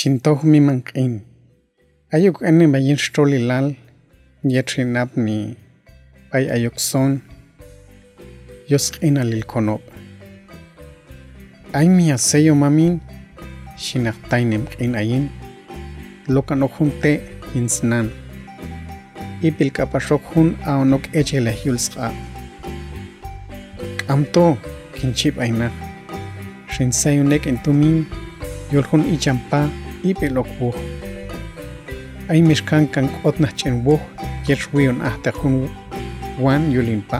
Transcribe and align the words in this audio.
chintoh 0.00 0.40
mi 0.48 0.64
manq'in 0.64 1.20
ayuk 2.16 2.40
ene 2.48 2.64
bayin 2.72 2.96
xtrolilal 2.96 3.76
yetrinab 4.48 5.12
ni 5.12 5.60
ay 6.32 6.48
ayuk 6.56 6.80
son 6.80 7.20
yosq'in 8.72 9.20
alil 9.20 9.44
konob. 9.44 9.84
Ay 11.76 11.92
mi 11.92 12.08
aseyo 12.16 12.56
mamin 12.56 12.96
xinaqtay 13.76 14.48
nemq'in 14.48 14.96
ayin 14.96 15.28
lokan 16.32 16.64
ojunte 16.64 17.20
insnan. 17.52 18.08
Ipil 19.44 19.68
kapaxok 19.68 20.24
jun 20.32 20.56
aonok 20.64 21.12
echele 21.12 21.52
yulsqa 21.60 22.08
k'amto 24.00 24.56
kinchip 24.96 25.36
aynak 25.44 25.76
xinsayunek 26.72 27.44
entumin 27.52 28.08
yoljun 28.72 29.04
ichampa 29.12 29.68
ipil 30.04 30.38
okbuj 30.42 30.76
ay 32.30 32.40
mixkan 32.42 32.86
kan 32.92 33.06
k'ot 33.10 33.36
najch'enbuj 33.42 34.00
yerxwiyon 34.48 34.98
ajta 35.08 35.30
jun 35.38 35.68
wan 36.44 36.72
yulimpa 36.72 37.18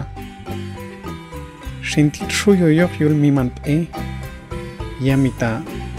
xintit 1.91 2.30
xuyoyoq 2.38 2.92
yul 3.00 3.16
miman 3.22 3.50
p'e 3.56 3.77
yamita 5.06 5.50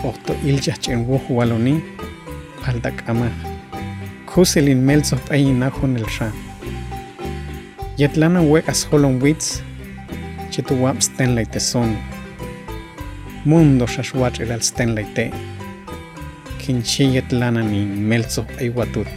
ojto 0.09 0.33
iljaj 0.49 0.77
ch'enbuj 0.83 1.23
waloni 1.37 1.75
palta 2.61 2.89
k'amaj 2.98 3.35
kuselin 4.29 4.81
melso 4.87 5.15
p'ayina 5.25 5.67
jun 5.77 5.98
el 5.99 6.07
xa 6.15 6.27
yetlana 8.01 8.41
wekas 8.51 8.87
jolon 8.89 9.15
witz 9.23 9.48
chituwab 10.51 10.98
stenlay 11.07 11.45
teson 11.53 11.91
mundo 13.45 13.85
xaxwach 13.93 14.37
ilal 14.43 14.63
stenlay 14.70 15.07
kinchiyatlanami 16.61 17.81
melso 18.09 18.41
aywatut 18.63 19.09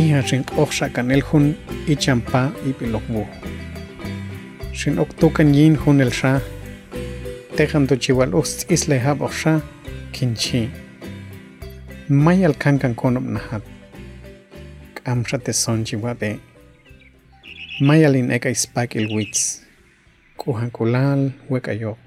iha 0.00 0.22
shin 0.28 0.44
oksha 0.62 0.88
kanel 0.94 1.22
hun 1.28 1.46
ichampa 1.94 2.42
ipilokbu 2.70 3.22
shin 4.78 4.98
oktukan 5.04 5.54
yin 5.54 5.76
hun 5.82 6.00
el 6.04 6.12
sha 6.20 6.32
tejan 7.56 7.86
tu 7.88 7.96
chiwal 8.04 8.34
ust 8.40 8.70
isle 8.74 8.96
hab 9.04 9.22
oksha 9.28 9.52
kinchi 10.12 10.62
mayal 12.24 12.54
kankan 12.62 12.94
konop 13.00 13.26
nahat 13.34 13.64
kamsha 15.04 15.38
te 15.38 15.52
son 15.52 15.84
chiwate 15.84 16.30
mayalin 17.80 18.30
eka 18.36 18.50
ispak 18.56 18.96
ilwitz 19.00 19.40
kuhan 20.40 20.70
kulal 20.76 21.30
wekayok 21.52 21.98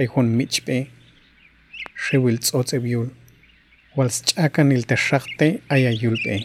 ayhun 0.00 0.26
michpe 0.38 0.76
xiwil 2.04 2.38
tzotzeb'iul 2.44 3.10
walsch'akanil 3.96 4.82
texxajtej 4.90 5.52
ayayulb'ej 5.74 6.42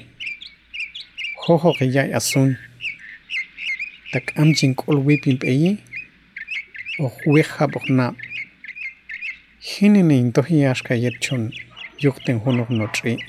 jo'joj 1.45 1.75
qiyay 1.77 2.09
asun. 2.17 2.55
Tak'am 4.11 4.49
chink'ul 4.57 4.97
wipinp'eyi 5.05 5.71
ojwij 7.05 7.45
jaab'oj 7.55 7.85
naab' 7.97 8.17
jinij 9.69 10.05
nintoj 10.09 10.49
yaxkaye' 10.63 11.13
chun 11.23 11.43
yuqtin 12.03 12.41
junoj 12.43 12.69
notz'i' 12.79 13.19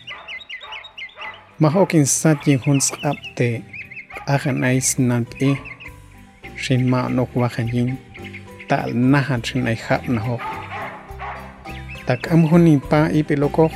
maj 1.60 1.74
ok'insat 1.82 2.48
yin 2.48 2.62
jun 2.64 2.80
tz'aab' 2.80 3.22
te 3.36 3.48
q'ajanay 4.16 4.78
sinanp'ij 4.88 5.56
xinma'noj 6.62 7.30
wajayin 7.40 7.90
ta'alnajan 8.68 9.42
xinay 9.48 9.76
jaab' 9.84 10.08
najoj 10.14 10.55
tak'am 12.06 12.46
jun 12.46 12.66
inpa 12.70 13.10
ipilokoj 13.10 13.72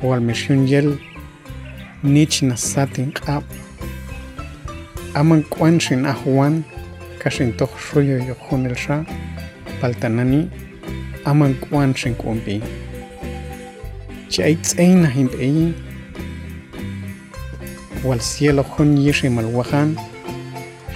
wal 0.00 0.20
mixyun 0.24 0.64
yel 0.64 0.88
nich 2.02 2.40
nasat 2.42 2.96
inq'ab' 2.96 3.44
aman 5.20 5.44
k'wan 5.52 5.76
xin 5.84 6.08
aj 6.08 6.24
wan 6.24 6.54
kaxin 7.20 7.52
toj 7.58 7.72
xuyoyoq 7.86 8.40
jun 8.48 8.64
el 8.70 8.76
xa 8.84 8.96
paltanani 9.80 10.48
aman 11.30 11.52
k'wan 11.60 11.92
tz'ey 14.64 14.92
naj 15.02 15.14
inb'eyi 15.22 15.66
wal 18.06 18.20
cielo 18.30 18.64
jun 18.72 18.96
yix 19.04 19.20
imalwajan 19.28 19.92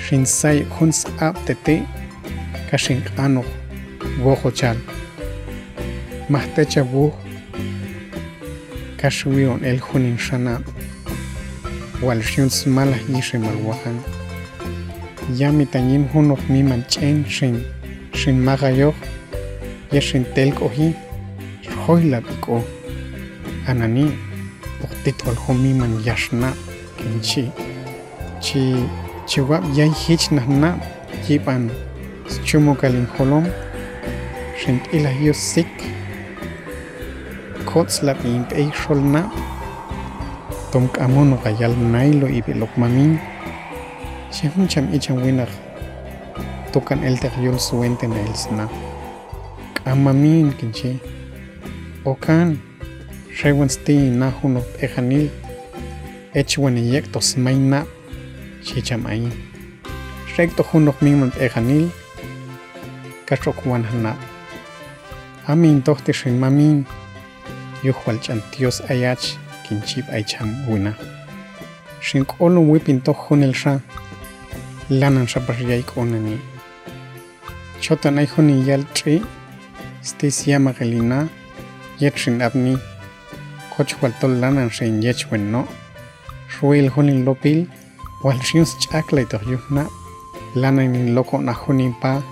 xin 0.04 0.24
say 0.24 0.64
jun 0.72 0.90
tz'ab' 0.90 1.36
tete 1.46 1.76
kaxin 2.70 3.04
q'anoj 3.04 3.48
wojo 4.24 4.50
chal 4.58 4.78
wuj 6.92 7.12
kaxwion 8.96 9.60
el 9.64 9.78
jun 9.86 10.04
inxanab' 10.12 10.64
wal 12.00 12.22
xyun 12.22 12.48
smalaj 12.48 13.02
yix 13.12 13.34
imalwajan 13.36 13.98
yami 15.36 15.66
tanyin 15.66 16.08
junoj 16.12 16.40
miman 16.48 16.82
ch'en 16.88 17.24
xin 17.28 17.60
xin 18.16 18.36
maqayoq 18.46 18.96
yex 19.92 20.04
xin 20.10 20.24
telk'oji 20.34 20.88
rjoyla 21.68 22.18
b'ik'o 22.26 22.64
anani 23.68 24.06
jun 25.44 25.60
miman 25.64 25.92
yaxnab' 26.06 26.56
kinchi 26.96 27.44
chi 28.40 28.62
chiwab 29.28 29.64
yay 29.76 29.92
hich 30.02 30.32
chumukal 32.46 32.94
injolom 33.00 33.44
xin 34.60 34.80
t'ilaj 34.84 35.16
yus 35.20 35.40
sik 35.52 35.93
kotz 37.74 38.06
la 38.06 38.14
b'inb'ey 38.14 38.70
xolnab' 38.70 39.34
tom 40.70 40.84
k'amon 40.94 41.34
uqayal 41.34 41.74
naylo 41.94 42.26
ib'ilok 42.38 42.70
mamin 42.78 43.18
chi 44.30 44.46
jun 44.52 44.70
cham 44.70 44.86
ichan 44.94 45.18
winaj 45.18 45.50
tukan 46.72 47.02
el 47.02 47.18
taq 47.22 47.34
yul 47.44 47.58
suwente 47.58 48.06
na 48.06 48.18
el 49.90 50.48
kinchi 50.58 50.90
okan 52.10 52.48
xewan 53.38 53.70
sti 53.74 53.96
na 54.20 54.30
jun 54.38 54.54
b'ejanil 54.62 55.26
echwan 56.40 56.78
yek 56.92 57.10
tosmay 57.12 57.58
nab' 57.58 57.90
chicham 58.66 59.02
ayin 59.10 59.34
recto 60.38 60.62
junoj 60.70 60.94
minman 61.02 61.30
b'ejanil 61.34 61.86
kaxok 63.26 63.58
wan 63.66 63.82
janab' 63.90 64.22
amin 65.50 65.82
tojti 65.86 66.12
xin 66.20 66.38
mamin 66.42 66.86
yuj 67.84 67.98
wal 68.06 68.18
ch'antios 68.24 68.76
ayach 68.92 69.24
kinchib 69.64 70.04
aycham 70.16 70.50
wina 70.68 70.92
xin 72.06 72.24
k'olon 72.30 72.68
wipin 72.70 73.00
toj 73.06 73.18
jun 73.28 73.42
el 73.48 73.54
xa 73.60 73.72
lanan 75.00 75.26
xapax 75.32 75.58
yay 75.70 75.82
k'onani 75.90 76.36
chotan 77.82 78.18
ay 78.20 78.26
jun 78.32 78.48
iyal 78.56 78.84
ch'i 78.96 79.16
stis 80.08 80.46
yama 80.50 80.72
qelina 80.76 81.28
yet 82.00 82.14
xin 82.16 82.42
abni. 82.42 82.76
Koch 83.76 83.94
wal 84.02 84.12
tol 84.20 84.34
lanan 84.42 84.68
xin 84.70 85.02
yech 85.02 85.30
wen 85.30 85.50
no 85.52 85.62
ruil 86.60 86.86
jun 86.94 87.08
in 87.08 87.24
lopil 87.26 87.60
wal 88.22 88.38
xius 88.48 88.70
ch'aklay 88.82 89.26
toj 89.30 89.44
yujna 89.52 89.84
lanan 90.60 90.94
in 90.98 91.14
loko 91.16 91.36
na 91.42 91.54
jun 91.60 91.94
pa. 92.02 92.22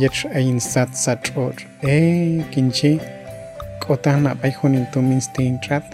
Yech 0.00 0.20
ayin 0.36 0.60
sat 0.60 0.90
sat 0.96 1.22
or 1.36 1.54
e 1.82 2.42
kinchi 2.52 2.92
k'otaj 3.82 4.16
nap'ay 4.24 4.52
jun 4.58 4.74
intumintztin 4.80 5.58
rat 5.68 5.84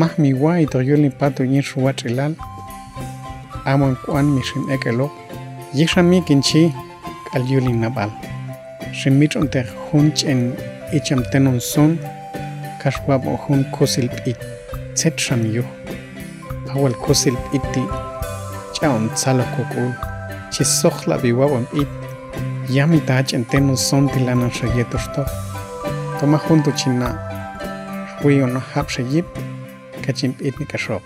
maj 0.00 0.12
miwa' 0.22 0.60
itoyol 0.64 1.00
nipat 1.04 1.40
uñil 1.44 1.66
xuwa 1.70 1.92
ch'ilal 1.98 2.32
awan 3.70 3.94
k'uan 4.02 4.26
mixin'ek 4.36 4.84
eloj 4.90 5.12
yej 5.78 5.88
xamij 5.92 6.22
kinchi 6.28 6.62
k'alyol 7.28 7.66
innab'al 7.72 8.12
ximich'ontej 8.98 9.68
jun 9.86 10.06
ch'en 10.18 10.40
ichamten 10.96 11.44
unsun 11.52 11.92
kaxwab' 12.80 13.26
jun 13.44 13.62
kusil 13.74 14.08
p'it 14.16 14.40
tzet 14.96 15.16
xamyuj 15.26 15.68
awal 16.72 16.94
kusil 17.04 17.36
p'iti 17.44 17.82
ch'aontzaloj 18.74 19.50
kuk'ul 19.56 19.90
chisoj 20.52 20.96
la 21.08 21.16
biwab' 21.22 21.56
p'it 21.72 21.90
yaj 22.74 22.88
mita'an 22.92 23.26
ch'enten 23.28 23.66
sun 23.86 24.04
tilan 24.12 24.44
anxayet 24.46 24.90
oxtoj 24.98 25.28
toma 26.20 26.38
junto 26.38 26.70
china 26.72 27.08
ruiyo 28.22 28.46
no 28.46 28.60
jab 28.74 28.86
xayib 28.88 29.26
kachin 30.04 30.32
b'it 30.38 30.54
nikaxoq 30.60 31.02